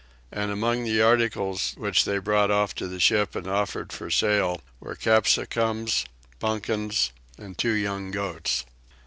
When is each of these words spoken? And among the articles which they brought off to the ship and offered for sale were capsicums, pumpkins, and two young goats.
And 0.31 0.49
among 0.49 0.83
the 0.83 0.99
articles 0.99 1.75
which 1.77 2.05
they 2.05 2.17
brought 2.17 2.49
off 2.49 2.73
to 2.73 2.87
the 2.87 2.99
ship 2.99 3.35
and 3.35 3.45
offered 3.45 3.93
for 3.93 4.09
sale 4.09 4.61
were 4.79 4.95
capsicums, 4.95 6.05
pumpkins, 6.39 7.11
and 7.37 7.55
two 7.55 7.73
young 7.73 8.09
goats. 8.09 8.65